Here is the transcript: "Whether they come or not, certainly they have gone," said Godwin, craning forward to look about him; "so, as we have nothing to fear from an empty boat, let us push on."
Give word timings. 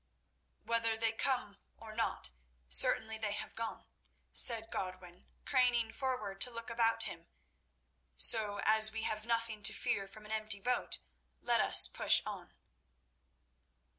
"Whether 0.63 0.97
they 0.97 1.11
come 1.11 1.59
or 1.77 1.93
not, 1.93 2.31
certainly 2.67 3.19
they 3.19 3.33
have 3.33 3.53
gone," 3.55 3.85
said 4.31 4.71
Godwin, 4.71 5.27
craning 5.45 5.93
forward 5.93 6.41
to 6.41 6.49
look 6.49 6.71
about 6.71 7.03
him; 7.03 7.27
"so, 8.15 8.61
as 8.63 8.91
we 8.91 9.03
have 9.03 9.27
nothing 9.27 9.61
to 9.61 9.73
fear 9.73 10.07
from 10.07 10.25
an 10.25 10.31
empty 10.31 10.59
boat, 10.59 10.97
let 11.39 11.61
us 11.61 11.87
push 11.87 12.23
on." 12.25 12.55